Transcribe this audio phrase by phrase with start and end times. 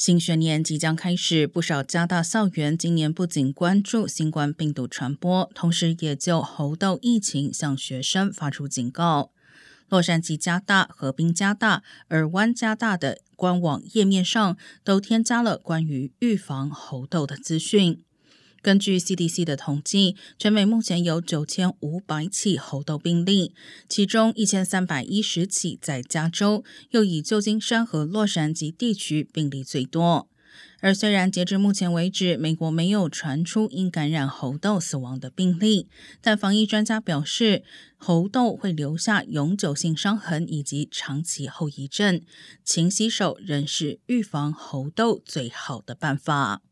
[0.00, 9.30] 新学年即将开始，不少加大校园今年不仅关注新冠病毒传播，同时也就猴痘疫情向学生发出警告。
[9.90, 18.02] 洛杉矶加大、河滨加大、尔湾加大的官网页面上都添加了关于预防猴痘的资讯。
[18.62, 23.54] 根据 CDC 的统计，全美目前有九千五百起猴痘病例，
[23.88, 30.28] 其中一千三百一十起在加州，又以旧金山和洛杉矶地区病例最多。
[30.80, 35.88] 而虽然截至目前为止，美国没有传出因感染猴痘死亡的病例，
[36.20, 37.62] 但防疫专家表示，
[37.96, 42.20] 猴痘会留下永久性伤痕以及长期后遗症，
[42.64, 46.62] 勤洗手仍是预防猴痘最好的办法。